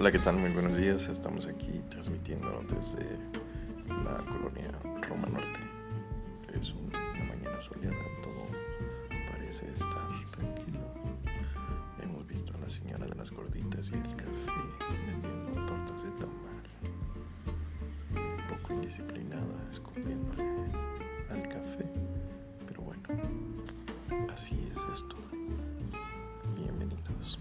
[0.00, 0.36] Hola, ¿qué tal?
[0.36, 1.08] Muy buenos días.
[1.08, 3.04] Estamos aquí transmitiendo desde
[3.88, 4.70] la colonia
[5.08, 5.58] Roma Norte.
[6.54, 8.46] Es una mañana soleada, todo
[9.32, 10.78] parece estar tranquilo.
[12.00, 16.62] Hemos visto a la señora de las gorditas y el café vendiendo tortas de tamal.
[18.14, 20.32] Un poco indisciplinada, escupiendo
[21.28, 21.90] al café.
[22.68, 23.02] Pero bueno,
[24.32, 25.16] así es esto.
[26.54, 27.40] Bienvenidos.